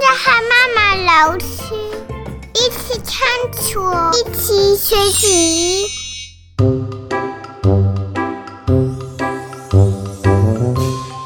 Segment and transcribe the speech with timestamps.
[0.00, 1.46] 着和妈妈老师
[2.54, 3.14] 一起看
[3.62, 3.80] 书，
[4.12, 5.86] 一起学习。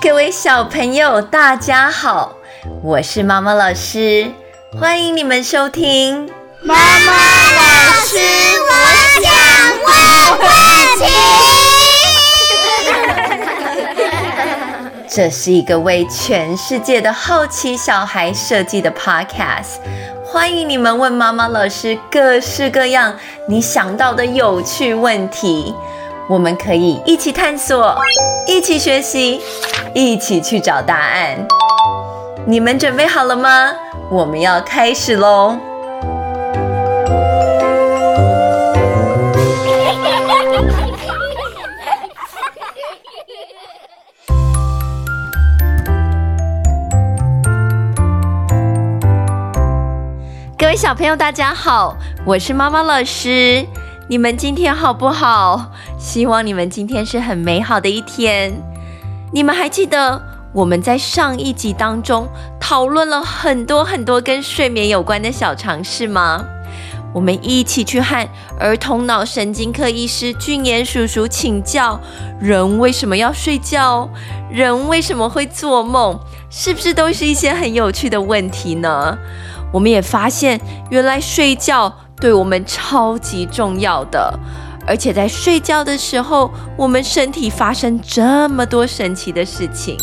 [0.03, 2.37] 各位小朋友，大家好，
[2.83, 4.31] 我是妈妈老师，
[4.79, 6.31] 欢迎你们收听
[6.63, 8.73] 妈妈老师，我
[9.23, 9.33] 想
[9.85, 9.89] 问
[10.41, 10.49] 问
[10.99, 11.78] 题。
[15.19, 19.81] 这是一个为全世界的好奇小孩设计的 podcast，
[20.25, 23.13] 欢迎你们问妈妈老师各式各样
[23.49, 25.75] 你想到的有趣问题，
[26.29, 27.99] 我们可以一起探索，
[28.47, 29.41] 一起学习，
[29.93, 31.37] 一起去找答案。
[32.47, 33.73] 你们准备好了吗？
[34.09, 35.57] 我们要开始喽！
[50.69, 51.97] 各位小朋友，大家好，
[52.27, 53.67] 我是妈妈老师。
[54.07, 55.73] 你们今天好不好？
[55.99, 58.53] 希望你们今天是很美好的一天。
[59.33, 60.21] 你们还记得
[60.53, 62.29] 我们在上一集当中
[62.61, 66.45] 讨论了很多很多跟睡眠有关的小常识吗？
[67.15, 68.29] 我们一起去和
[68.61, 71.99] 儿童脑神经科医师俊彦叔叔请教：
[72.39, 74.07] 人为什么要睡觉？
[74.51, 76.21] 人为什么会做梦？
[76.51, 79.17] 是不是都是一些很有趣的问题呢？
[79.73, 84.39] 我们也发现，原来睡觉对我们超级重要的，
[84.87, 89.97] 而且在睡觉的时候，我们身体发生这么多神奇的事情。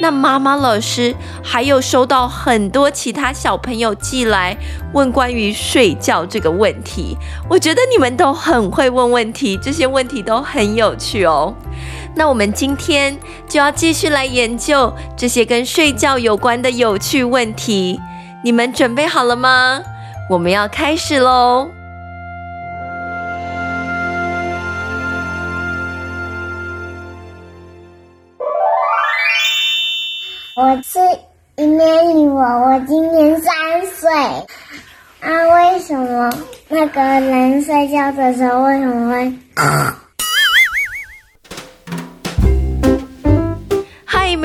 [0.00, 4.56] 那妈妈老师还有收到很多其他小朋友寄来
[4.92, 7.16] 问关于睡觉这个问题，
[7.50, 11.52] 我觉得你们都很会问问题，这些问题都很有趣哦。
[12.18, 13.16] 那我们今天
[13.48, 18.00] 就要继续来研究这些跟睡觉有关的有趣问题，
[18.42, 19.80] 你们准备好了吗？
[20.28, 21.68] 我们要开始喽！
[30.56, 30.98] 我是
[31.54, 33.52] 一年女王，我今年三
[33.86, 34.10] 岁。
[35.20, 36.28] 啊，为什么
[36.68, 39.32] 那个人睡觉的时候为什么会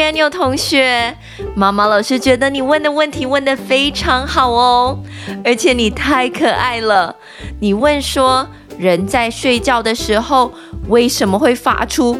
[0.03, 1.15] ？Emmanuel 同学，
[1.55, 4.99] 妈妈老师觉得你问的问题问得非常好哦，
[5.45, 7.15] 而且你太可爱了。
[7.61, 8.45] 你问说，
[8.77, 10.51] 人在睡觉的时候
[10.89, 12.19] 为什么会发出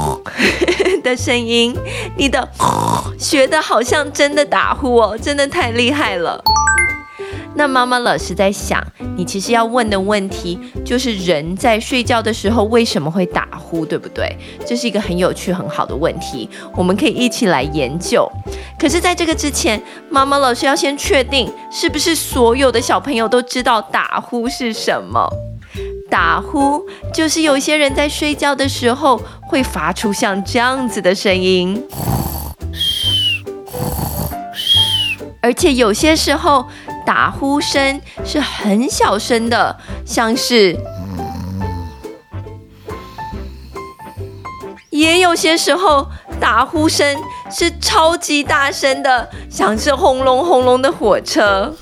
[1.02, 1.74] 的声音？
[2.18, 2.46] 你的
[3.18, 6.44] 学的好像真的打呼哦，真的太厉害了。
[7.58, 8.80] 那妈妈老师在想，
[9.16, 14.32] 你其实要问的问题就是人在睡觉的时候为什么会打呼，对不对？
[14.64, 18.30] 这是一个很有趣、很好的问题，我们可以一起来研究。
[18.78, 25.28] 可是，在这个之前，妈妈老师要先确定是不是所有的小朋友都知道打呼是什么？
[26.08, 26.80] 打呼
[27.12, 31.82] 就是有些人在睡觉的时候会发出像这样子的声音，
[35.42, 36.64] 而且有些时候。
[37.08, 39.74] 打呼声是很小声的，
[40.04, 40.76] 像是；
[44.90, 46.06] 也有些时候
[46.38, 47.16] 打呼声
[47.50, 51.74] 是超级大声的，像是轰隆轰隆的火车。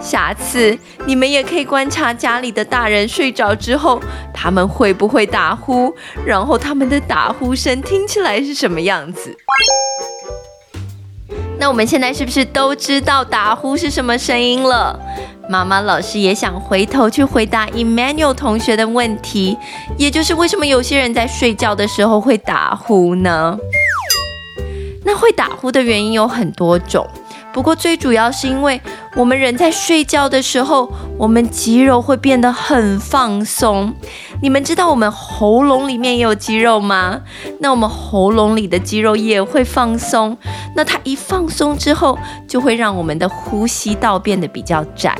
[0.00, 4.02] 下次你们也可以观察家里的大人睡着之后，
[4.34, 5.94] 他们会不会打呼，
[6.26, 9.36] 然后他们的打呼声听起来是什么样子。
[11.58, 14.98] 那我们现在是不是都知道打呼是什么声音了？
[15.48, 19.56] 妈妈老师也想回头去回答 Emmanuel 同学的问题，
[19.96, 23.56] 也就是为什么有些人在睡觉的时候会打呼呢？
[25.04, 27.08] 那会打呼的原因有很多种，
[27.52, 28.80] 不过最主要是因为
[29.14, 33.94] 我们人在睡觉的时候，我们肌肉会变得很放松。
[34.42, 37.20] 你们知道我们喉咙里面也有肌肉吗？
[37.60, 40.36] 那我们喉咙里的肌肉也会放松。
[40.76, 45.16] 那它一放松之后，就会让我们的呼吸道变得比较窄。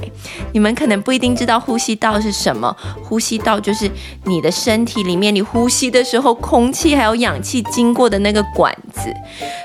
[0.52, 2.76] 你们可能不一定知道呼吸道是什么。
[3.02, 3.90] 呼吸道就是
[4.24, 9.12] 你的身体里面，你呼吸的时候，空气还有氧气经过的那个管子。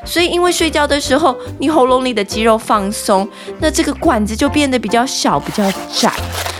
[0.05, 3.27] 所以，因为睡觉的时候，你喉咙里的肌肉放松，
[3.59, 6.11] 那这个管子就变得比较小、比较窄。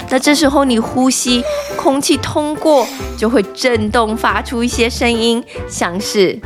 [0.10, 1.42] 那这时候你呼吸，
[1.78, 2.86] 空气通过
[3.18, 6.38] 就会震动，发出一些声音，像是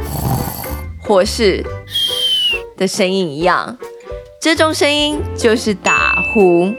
[1.02, 1.66] 或是
[2.78, 3.78] 的声音一样。
[4.42, 6.74] 这种声音就是打呼。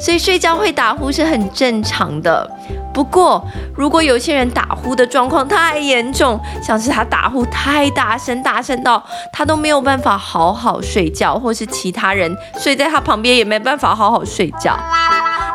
[0.00, 2.48] 所以睡觉会打呼是很正常的。
[2.94, 3.44] 不过，
[3.74, 14.78] 如果有些人打呼的状况太严重，像是他打呼太大声，大声到他都没有办法好好睡觉，或是其他人睡在他旁边也没办法好好睡觉，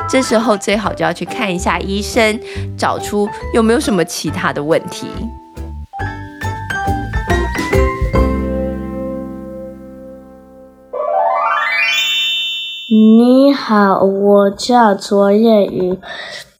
[0.10, 2.38] 这时候最好就要去看一下医生，
[2.78, 5.08] 找出有没有什么其他的问题。
[12.96, 15.98] 你好，我叫卓谚宇，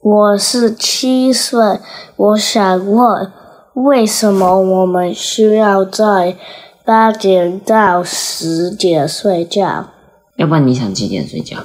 [0.00, 1.78] 我是七岁。
[2.16, 3.32] 我想问，
[3.74, 6.36] 为什么我们需要在
[6.84, 9.90] 八点到十点睡觉？
[10.34, 11.58] 要不然你想几点睡觉？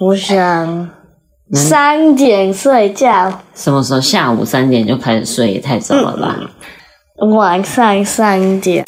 [0.00, 0.88] 我想
[1.52, 3.42] 三点睡觉。
[3.54, 4.00] 什么时候？
[4.00, 6.40] 下午三点就开始睡，也太早了吧？
[7.20, 8.86] 嗯，晚上三点。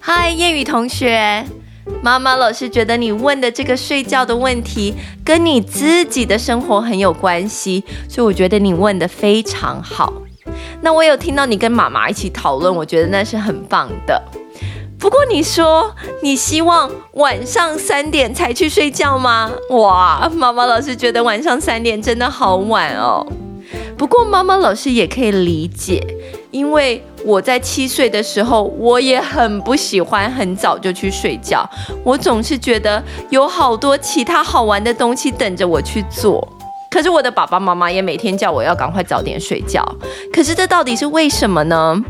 [0.00, 1.44] 嗨，谚宇同学。
[2.02, 4.94] 妈妈老师觉得你问的这个睡觉的问题
[5.24, 10.12] 跟你自己的生活很有关系，所以我觉得你问得非常好。
[10.80, 14.22] 那我有听到你跟妈妈一起讨论，我觉得那是很棒的。
[14.98, 19.50] 不过你说你希望晚上三点才去睡觉吗？
[19.70, 23.26] 哇，妈妈老师觉得晚上三点真的好晚哦。
[23.96, 26.04] 不过妈妈老师也可以理解。
[26.50, 31.68] 因为我在七岁的时候，我也很不喜欢很早就去睡觉。
[32.02, 36.46] 我总是觉得有好多其他好玩的东西等着我去做。
[36.90, 39.84] 可是我的爸爸妈妈也每天叫我要赶快早点睡觉。
[40.32, 42.02] 可是这到底是为什么呢？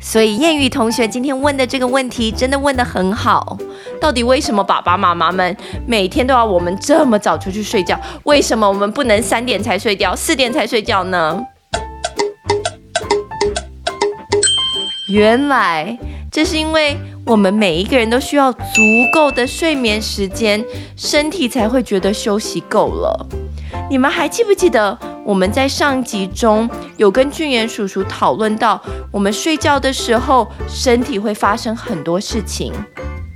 [0.00, 3.58] 所以谚宇同学今天问的这个问题真的问得很好。
[4.00, 5.56] 到底为什么爸爸妈妈们
[5.88, 7.98] 每天都要我们这么早出去睡觉？
[8.22, 11.44] 为什么我们不能三点才睡觉，四点才睡觉呢？
[15.08, 15.98] 原来
[16.30, 16.94] 这是因为
[17.24, 20.62] 我们每一个人都需要足够的睡眠时间，
[20.96, 23.26] 身体才会觉得休息够了。
[23.90, 26.68] 你们还记不记得我们在上集中
[26.98, 32.70] 有跟俊彦叔叔讨论到，我们睡觉的时候身体会发生很多事情，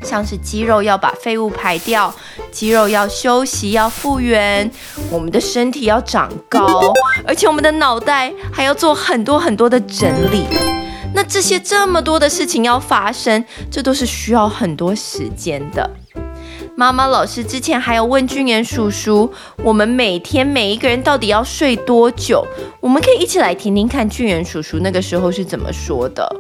[0.03, 2.15] 像是肌肉要把废物排掉，
[2.51, 4.71] 肌肉要休息要复原，
[5.11, 6.93] 我们的身体要长高，
[7.27, 10.45] 而且我们的脑袋还要做很多很多的整理。
[11.25, 15.91] 这些这么多的事情要发生，这都是需要很多时间的。
[16.75, 19.31] 妈妈老师之前还有问俊言叔叔，
[19.63, 22.47] 我们每天每一个人到底要睡多久？
[22.81, 26.35] 我们可以一起来听听看俊言叔叔那个时候是怎么说的。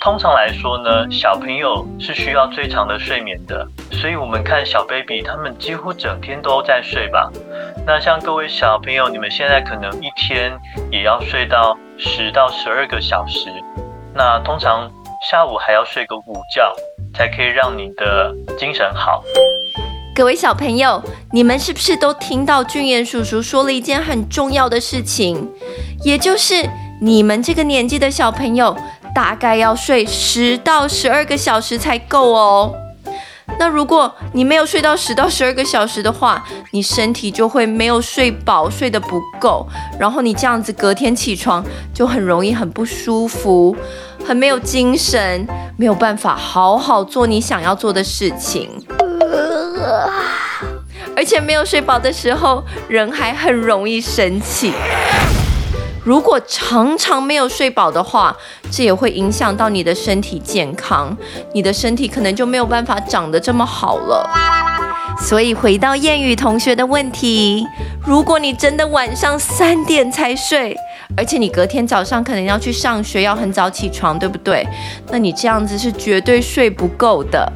[0.00, 7.30] 通常来说呢，小朋友是需要最长的睡眠的，所以我们看小 baby，他们几乎整天都在睡吧。
[7.86, 10.52] 那像各位小朋友，你们现在可能一天
[10.92, 13.48] 也要睡到十到十二个小时。
[14.14, 14.90] 那通常
[15.30, 16.22] 下午还要睡个午
[16.54, 16.74] 觉，
[17.14, 19.22] 才可以让你的精神好。
[20.14, 21.00] 各位小朋友，
[21.32, 25.48] 你们是不是都听到俊彦叔叔说了一件很重要的事情？
[26.02, 26.68] 也就是
[27.00, 28.76] 你们这个年纪的小朋友，
[29.14, 32.74] 大概要睡十到十二个小时才够哦。
[33.58, 39.66] 那如果你没有睡到十到十二个小时的话，你身体就会没有睡饱，睡得不够，
[39.98, 43.76] 然后你这样子隔天起床就很容易很不舒服，
[44.24, 45.46] 很没有精神，
[45.76, 48.70] 没有办法好好做你想要做的事情，
[51.16, 54.72] 而且没有睡饱的时候，人还很容易生气。
[56.08, 58.34] 如果常常没有睡饱的话，
[58.70, 61.14] 这也会影响到你的身体健康，
[61.52, 64.26] 你的身体可能就没有办法长得这么好了。
[65.20, 67.62] 所以回到谚语同学的问题，
[68.06, 70.74] 如果你真的晚上三点才睡，
[71.14, 74.66] 而且你隔天早上可能要去上学，要很早起床，对不对？
[75.10, 77.52] 那你这样子是绝对睡不够的。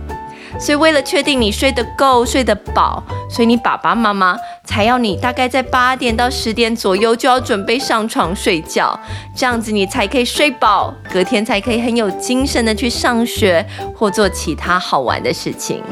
[0.59, 8.99] 所以为了确定你睡得够、睡得饱，所以你爸爸妈妈才要你大概在八点到十点左右就要准备上床睡觉，
[9.37, 13.67] 这样子你才可以睡饱，隔天才可以很有精神的去上学
[13.97, 15.83] 或做其他好玩的事情。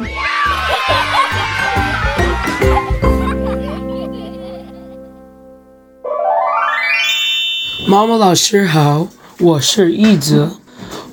[7.89, 9.09] 妈妈老师好，
[9.41, 10.61] 我是一泽，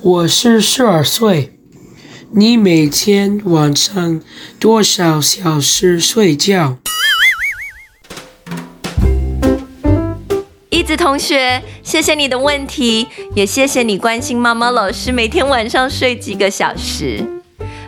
[0.00, 1.57] 我是十二岁。
[2.30, 4.20] 你每天晚上
[4.60, 6.76] 多少小时睡觉？
[10.68, 17.24] 一子同学，谢谢你的问题，也谢谢你关心妈妈老师每天晚上睡几个小时。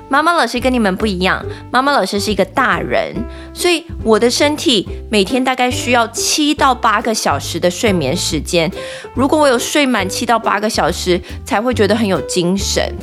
[0.08, 3.14] 妈妈老师跟你们不一样，妈妈老师是一个大人，
[3.52, 8.72] 所以我的身体每天大概需要七到八个小时的睡眠时间。
[9.14, 12.96] 如果我有睡满七到八个小时，才会觉得很有精神。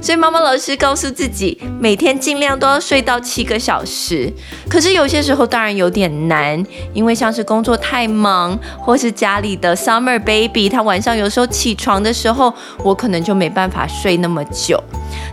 [0.00, 4.32] 所以妈妈老师告诉自己，每天尽量都要睡到七个小时。
[4.68, 14.82] 可是有些时候当然有点难，因为像是工作太忙，或是家里的 summer baby，他晚上有时候起床的时候，我可能就没办法睡那么久。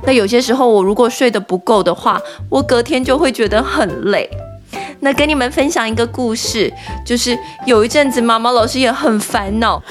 [0.06, 4.30] 那有些时候我如果睡得不够的话，我隔天就会觉得很累。
[5.00, 6.74] 那跟你们分享一个故事，
[7.06, 9.82] 就是有一阵子妈妈老师也很烦恼。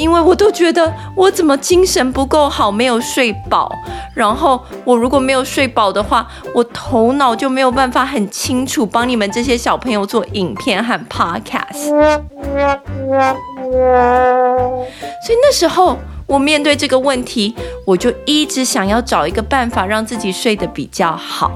[0.00, 3.70] 因为我都觉得我怎么精神不够好，没有睡饱。
[4.14, 11.90] 然后我如果没有睡饱的话，我头脑就没有办法很清楚帮你们这些小朋友做影片和 podcast。
[15.22, 17.54] 所以那时候我面对这个问题，
[17.86, 21.50] 我就一直想要找一个办法让自己睡得比较好。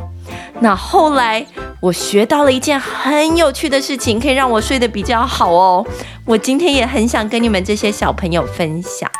[0.61, 1.45] 那后来
[1.81, 5.87] 我学到了一件很有趣的事情，可以让我睡得比较好哦。
[6.25, 9.11] 我今天也很想跟你们这些小朋友分享。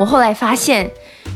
[0.00, 0.90] 我后来发现，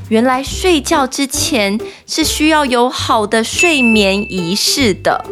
[0.09, 5.25] 原来睡觉之前是需要有好的睡眠仪式的。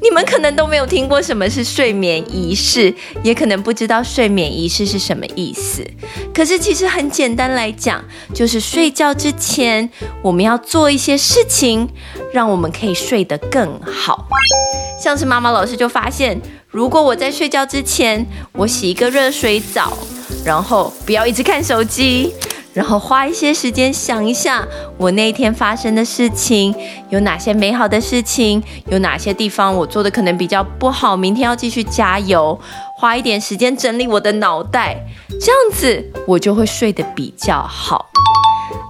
[0.00, 5.86] 你们可能都没有听过什么是睡眠仪式，也可能不知道睡眠仪式是什么意思。
[6.32, 8.02] 可是其实很简单来讲，
[8.34, 9.88] 就是睡觉之前
[10.22, 11.88] 我们要做一些事情，
[12.32, 14.28] 让我们可以睡得更好。
[15.00, 19.96] 像是妈妈老师就发现，如果我在睡觉之前，我洗一个热水澡，
[20.44, 22.32] 然后不要一直看手机。
[22.78, 24.64] 然后花一些时间想一下，
[24.96, 26.72] 我那一天发生的事情
[27.08, 32.56] 有哪些美好的事情，有哪些地方我做的可能比较不好，明天要继续加油。
[32.94, 34.96] 花一点时间整理我的脑袋，
[35.40, 38.10] 这样子我就会睡得比较好。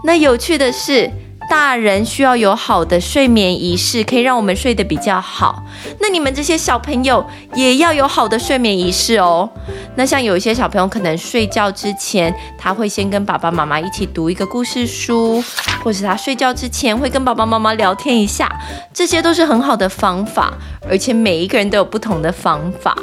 [0.05, 1.11] 那有趣的是，
[1.49, 5.63] 大人需要有好的睡眠仪式，可以让我们睡得比较好。
[6.01, 7.25] 那你们这些小朋友
[7.55, 9.49] 也要有好的睡眠仪式哦。
[9.97, 15.43] 那像有一些小朋友可能睡觉之前，他会先跟爸爸妈妈一起读一个故事书，
[15.83, 18.51] 或是他睡觉之前会跟爸爸妈妈聊天一下，
[18.93, 20.53] 这些都是很好的方法，
[20.89, 22.97] 而且每一个人都有不同的方法。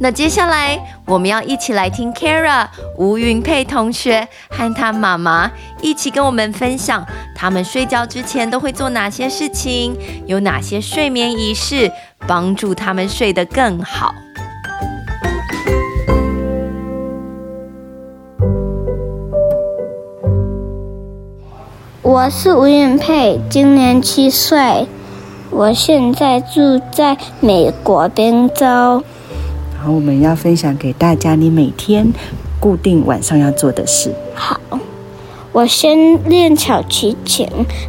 [0.00, 0.76] 那接下来
[1.06, 2.66] 我们要一起来听 Kara
[2.96, 5.48] 吴云佩同学和他妈妈
[5.80, 7.04] 一起跟我们分享，
[7.40, 11.88] 他们睡觉之前都会做哪些事情，有哪些睡眠仪式，
[12.26, 14.12] 帮助他们睡得更好。
[22.02, 24.88] 我是吴云佩，今年七岁，
[25.50, 28.66] 我现在住在美国宾州。
[29.76, 32.12] 然后我们要分享给大家，你每天
[32.58, 34.12] 固定晚上要做的事。
[34.34, 34.58] 好，
[35.58, 37.48] 我先练小提琴，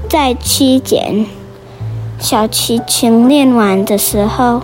[0.10, 1.28] 在七点。
[2.18, 4.64] 小提琴练完的时候，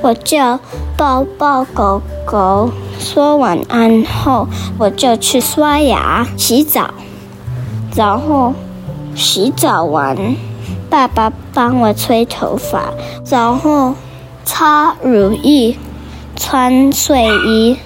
[0.00, 0.58] 我就
[0.96, 6.94] 抱抱狗狗，说晚安后，我就去刷牙、洗澡。
[7.94, 8.54] 然后
[9.14, 10.16] 洗澡完，
[10.88, 12.94] 爸爸帮我吹头发，
[13.28, 13.92] 然后
[14.46, 15.76] 擦乳液。
[16.40, 17.76] 穿睡衣，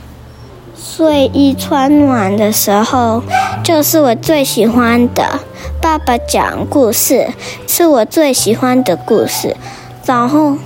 [0.84, 3.22] 睡衣穿暖的时候，
[3.62, 5.38] 就是我最喜欢的。
[5.80, 7.28] 爸爸讲故事，
[7.68, 9.56] 是我最喜欢的故事。
[10.04, 10.56] 然后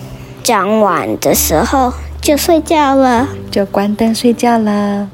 [0.42, 1.92] 讲完的时候
[2.22, 5.06] 就睡觉了，就关灯睡觉了。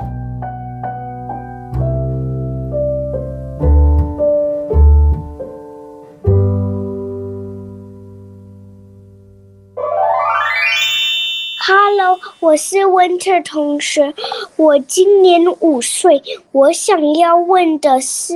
[12.42, 14.12] 我是 Winter 同学，
[14.56, 16.20] 我今年五岁。
[16.50, 18.34] 我想要问的是，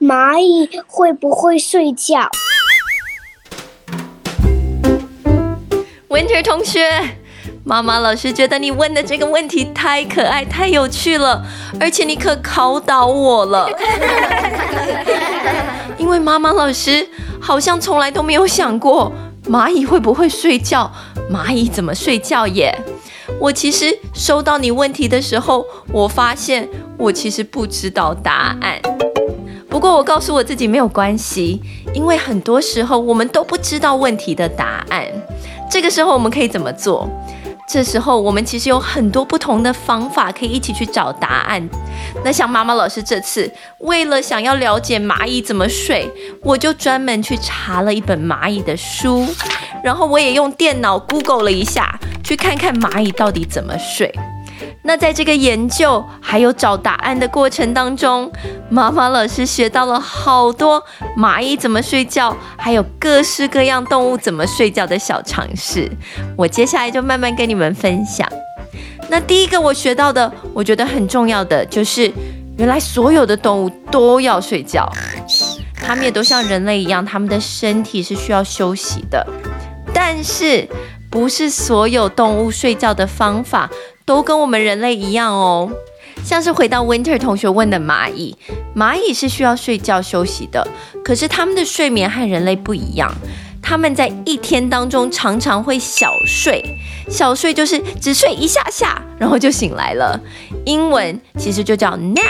[0.00, 2.28] 蚂蚁会不会睡觉
[6.08, 6.90] ？Winter 同学，
[7.62, 11.46] 妈妈老师觉得你问的这个问题太可爱、太有趣了，
[11.78, 13.70] 而且你可考倒我了。
[15.98, 17.08] 因为妈妈老师
[17.40, 19.12] 好像从来都没有想过
[19.48, 20.90] 蚂蚁会不会睡觉，
[21.30, 22.76] 蚂蚁怎么睡觉耶？
[23.38, 28.80] 我其实收到你问题的时候，我发现我其实不知道答案。
[29.68, 31.60] 不过我告诉我自己没有关系，
[31.92, 35.06] 因为很多时候我们都不知道问题的答案。
[35.70, 37.08] 这个时候我们可以怎么做？
[37.68, 41.68] 这时候我们其实有很多不同的方法可以一起去找答案。
[42.24, 46.10] 那像妈妈老师这次为了想要了解蚂蚁怎么睡，
[46.42, 49.26] 我就专门去查了一本蚂蚁的书，
[49.82, 51.98] 然后我也用电脑 Google 了一下。
[52.24, 54.12] 去看看蚂蚁到底怎么睡。
[54.86, 58.30] 那在这个研究还有找答案的过程当中，
[58.70, 60.80] 妈妈老师学到了好多
[61.18, 65.90] 蚂蚁怎么睡觉，还有各式各样动物怎么睡觉的小常识。
[66.36, 68.28] 我接下来就慢慢跟你们分享。
[69.10, 72.12] 那第一个我学到的，我觉得很重要的就是，
[72.56, 74.88] 原来所有的动物都要睡觉。
[75.74, 79.26] 它们也都像人类一样，他们的身体是需要休息的。
[79.92, 80.68] 但是，
[81.10, 83.68] 不是所有动物睡觉的方法
[84.06, 85.70] 都跟我们人类一样哦。
[86.24, 88.34] 像是回到 Winter 同学问的蚂蚁，
[88.74, 90.66] 蚂蚁是需要睡觉休息的，
[91.04, 93.12] 可是他们的睡眠和人类不一样。
[93.60, 96.64] 他们在一天当中常常会小睡，
[97.10, 100.18] 小睡就是只睡一下下，然后就醒来了。
[100.64, 102.22] 英文其实就叫 nap。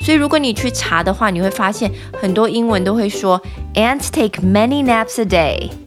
[0.00, 1.90] 所以如果你去查的话，你会发现
[2.20, 3.40] 很多英文都会说
[3.74, 5.81] Ants take many naps a day。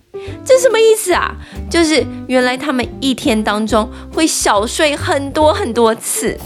[0.46, 1.36] 这什么意思啊？
[1.70, 6.38] 就是原来他们一天当中会小睡很多很多次。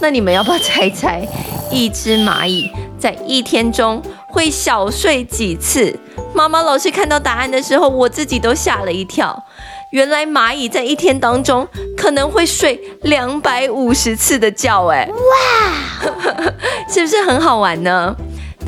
[0.00, 1.26] 那你们要不要猜猜，
[1.70, 5.94] 一只蚂蚁在一天中会小睡几次？
[6.32, 9.44] 妈妈老师看到答案的时候，我自己都吓了一跳。
[9.90, 16.14] 原来蚂蚁在一天当中可能会睡两百五十次的觉，哎，哇，
[16.88, 18.14] 是不是很好玩呢？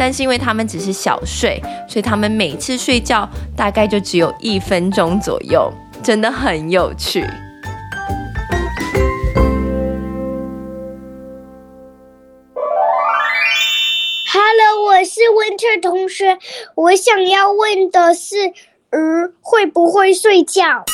[0.05, 7.25] 但是因为他们只是小睡，所以他们每次睡觉大概就只有一分钟左右，真的很有趣。
[14.27, 16.37] Hello，我是 Winter 同学，
[16.75, 18.55] 我想要问的是，鱼
[19.41, 20.85] 会不会睡觉？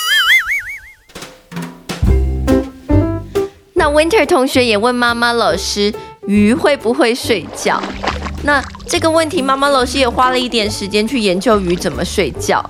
[3.73, 5.95] 那 Winter 同学也问妈妈老师，
[6.27, 7.83] 鱼会不会睡觉？
[8.49, 12.65] 那这个问题，妈妈老师也花了一点时间去研究鱼怎么睡觉。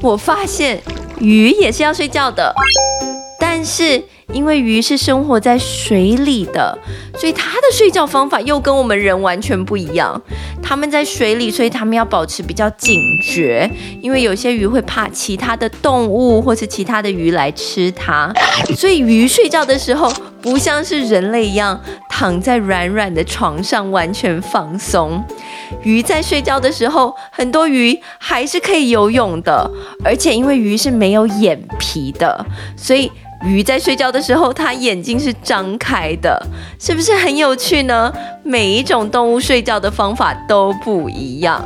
[0.00, 0.80] 我发现
[1.18, 2.54] 鱼也是要睡觉的，
[3.40, 4.04] 但是。
[4.32, 6.76] 因为鱼是生活在水里的，
[7.16, 10.20] 所以它的睡觉方法又跟我们人完全不一样。
[10.62, 13.70] 它们在水里，所以它们要保持比较警觉，
[14.02, 18.32] 因为有些鱼会怕其他的动物或是其他的鱼来吃它。
[18.76, 21.80] 所以鱼睡觉的时候，不像是人类一样
[22.10, 25.24] 躺在软软的床上完全放松。
[25.82, 29.70] 鱼在睡觉的时候，很多鱼还是可以游泳的，
[30.04, 32.44] 而且因为鱼是没有眼皮的，
[32.76, 33.10] 所以。
[33.42, 36.40] 鱼在睡觉的时候，它眼睛是张开的，
[36.80, 38.12] 是不是很有趣呢？
[38.42, 41.62] 每一种动物睡觉的方法都不一样。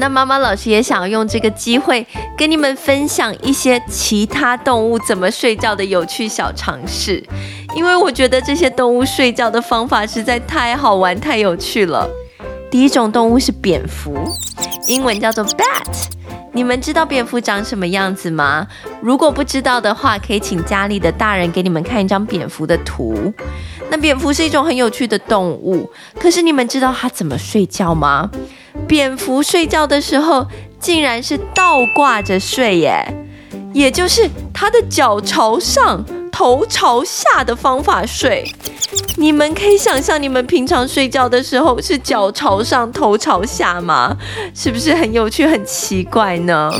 [0.00, 2.06] 那妈妈老师也想用这个机会
[2.36, 7.22] 跟你们分享一些其他动物怎么睡觉的有趣小常识，
[7.74, 12.08] 因为我觉得这些动物睡觉的方法实在太好玩、太有趣了。
[12.70, 14.14] 第一种动物是蝙蝠，
[14.86, 16.08] 英文叫做 bat。
[16.52, 18.66] 你们知道蝙蝠长什么样子吗？
[19.00, 23.32] 如果不知道的话，可以请家里的大人给你们看一张蝙蝠的图。
[23.90, 28.30] 那蝙蝠是一种很有趣的动物，可是你们知道它怎么睡觉吗？
[28.86, 30.46] 蝙蝠睡觉的时候
[30.78, 33.06] 竟然是倒挂着睡耶，
[33.72, 38.44] 也就是它的脚朝上，头朝下的方法睡。
[39.16, 44.16] 你们可以想象，你们平常睡觉的时候是脚朝上、头朝下吗？
[44.54, 46.70] 是不是很有趣、很奇怪呢？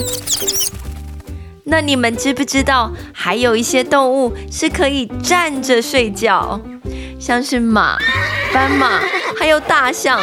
[1.65, 6.59] 那你们知不知道，还有一些动物是可以站着睡觉，
[7.19, 7.99] 像是马、
[8.55, 9.01] 斑马，
[9.39, 10.19] 还有大象，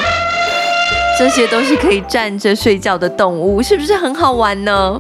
[1.20, 5.00] 这些都是可以站着睡觉的动物，是不是很好玩呢？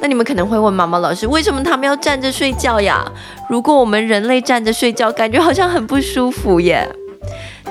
[0.00, 3.04] 那你们可能会问毛毛老师，为什么他们要站着睡觉呀？
[3.48, 6.88] 如果我们人类站着睡觉，感觉好像很不舒服耶。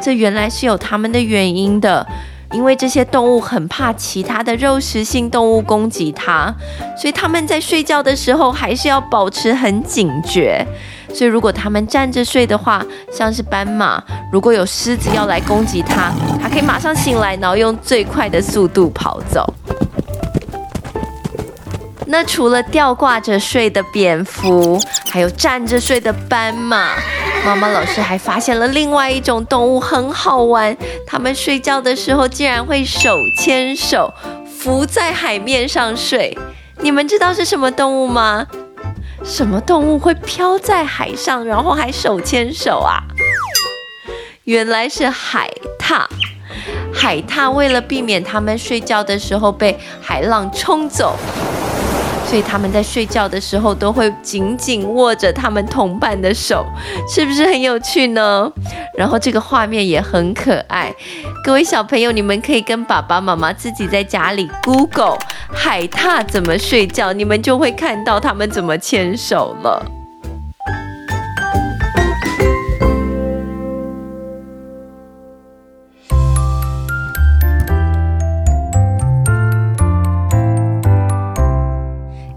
[0.02, 2.06] 这原来是有他们的原因的，
[2.52, 6.54] 因为这些动物很怕其他的肉食性动物攻击它，
[6.98, 10.66] 所以他们在睡觉的时候还是要保持很警觉。
[11.14, 16.12] 所以如果他们站着睡的话，像是斑马，如果有狮子要来攻击它，
[16.42, 19.52] 它可以马上醒来，然后用最快的速度跑走。
[22.10, 26.96] 那除了吊挂着睡的蝙蝠，还有站着睡的斑马，
[27.46, 34.14] 妈妈老师还发现了另外一种动物很好玩，它们睡觉的时候竟然会手牵手
[34.58, 36.38] 浮在海面上睡。
[36.80, 38.48] 你们知道是什么动物吗？
[39.26, 43.04] 什么动物会飘在海上，然后还手牵手啊？
[44.46, 46.06] 原来是海獭。
[46.94, 51.18] 海獭为了避免它们睡觉的时候被海浪冲走。
[52.28, 56.66] 所以他们在睡觉的时候都会紧紧握着他们同伴的手，
[57.08, 58.52] 是不是很有趣呢？
[58.98, 60.94] 然后这个画面也很可爱。
[61.42, 65.18] 各位小朋友，你们可以跟爸爸妈妈自己在家里 Google
[65.54, 69.97] 海獭怎么睡觉，你们就会看到他们怎么牵手了。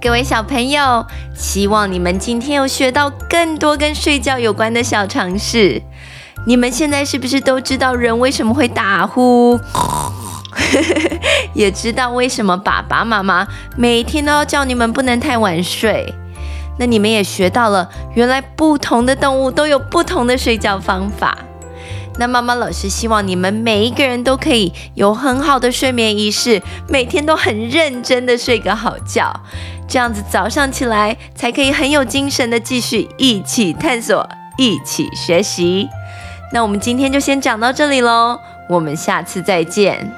[0.02, 5.82] 各位小朋友，希望你们今天有学到更多跟睡觉有关的小常识。
[6.46, 9.60] 你们现在是不是都知道人为什么会打呼？
[11.52, 16.14] 也知道为什么爸爸妈妈每天都要叫你们不能太晚睡。
[16.78, 21.36] 那你们也学到了，原来不同的动物都有不同的睡觉方法。
[22.18, 29.40] 那妈妈老师希望你们每一个人都可以有很好的睡眠仪式，每天都很认真的睡个好觉，
[29.90, 34.26] 这样子早上起来才可以很有精神的继续一起探索，
[34.57, 35.88] 一起学习。
[36.53, 40.09] 那我们今天就先讲到这里喽，我们下次再见。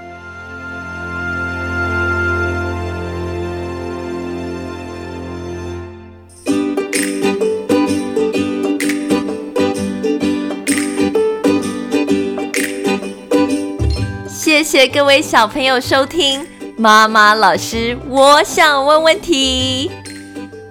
[14.28, 19.90] 谢谢各位小朋友收听妈妈老师，我想问问题。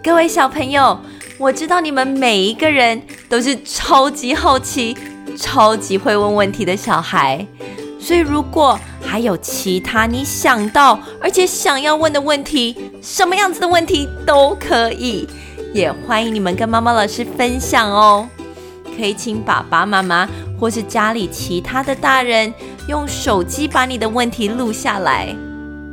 [0.03, 0.99] 各位小朋友，
[1.37, 4.95] 我知道你们每一个人都是超级好奇。
[5.37, 7.45] 超级会问问题的小孩，
[7.99, 15.25] 所以如果还有其他你想到而且想要问的问题，什么样子的问题都可以，
[15.73, 18.27] 也欢迎你们跟妈妈老师分享哦。
[18.97, 20.27] 可以请爸爸妈妈
[20.59, 22.53] 或是家里其他的大人
[22.89, 25.33] 用手机把你的问题录下来。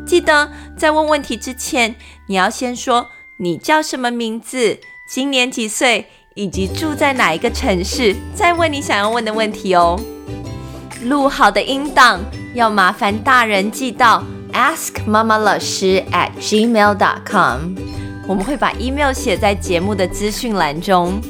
[0.09, 1.95] 记得在问问题之前，
[2.27, 6.07] 你要先说你叫什么名字，今年几岁。
[6.35, 8.15] 以及住在哪一个城市？
[8.33, 9.99] 再问你想要问的问题哦。
[11.03, 12.21] 录好的音档
[12.55, 17.75] 要麻烦大人寄到 ask mama 老师 at gmail dot com，
[18.29, 21.21] 我们会把 email 写在节目的资讯栏中。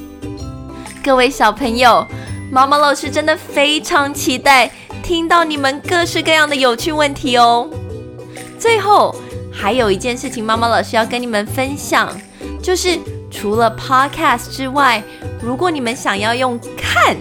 [1.03, 2.07] 各位小朋友，
[2.53, 4.71] 妈妈老师真的非常期待
[5.03, 7.67] 听到你们各式各样的有趣问题哦。
[8.59, 9.15] 最后
[9.53, 12.09] 还有一件事情，妈妈老师要跟你们分享，
[12.63, 12.99] 就是。
[13.31, 15.03] 除了 Podcast 之外，
[15.43, 17.15] 如果你们想要用看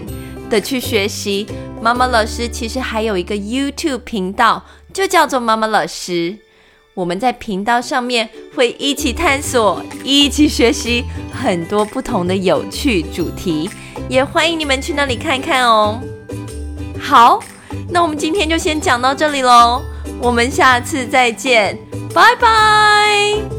[0.48, 1.46] 的去学习，
[1.82, 6.34] 妈妈老师其实还有一个 YouTube 频道，就叫做妈妈老师。
[6.94, 13.68] 我们在频道上面会一起探索、一起学习很多不同的有趣主题，
[14.08, 16.00] 也欢迎你们去那里看看哦。
[16.98, 17.38] 好，
[17.90, 19.82] 那我们今天就先讲到这里喽，
[20.20, 21.78] 我们下次再见，
[22.14, 23.57] 拜拜。